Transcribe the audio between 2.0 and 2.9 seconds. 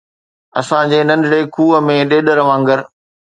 ڏيڏر وانگر